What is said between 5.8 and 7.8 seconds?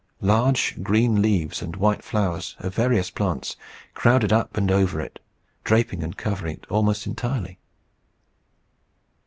and covering it almost entirely.